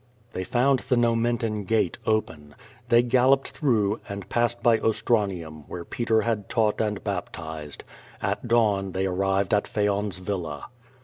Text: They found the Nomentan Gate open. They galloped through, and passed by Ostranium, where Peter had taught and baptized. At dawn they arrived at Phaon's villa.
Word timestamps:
They 0.33 0.43
found 0.43 0.79
the 0.79 0.97
Nomentan 0.97 1.65
Gate 1.65 1.99
open. 2.07 2.55
They 2.89 3.03
galloped 3.03 3.49
through, 3.49 3.99
and 4.09 4.27
passed 4.29 4.63
by 4.63 4.79
Ostranium, 4.79 5.63
where 5.67 5.85
Peter 5.85 6.21
had 6.21 6.49
taught 6.49 6.81
and 6.81 7.03
baptized. 7.03 7.83
At 8.19 8.47
dawn 8.47 8.93
they 8.93 9.05
arrived 9.05 9.53
at 9.53 9.67
Phaon's 9.67 10.17
villa. 10.17 10.65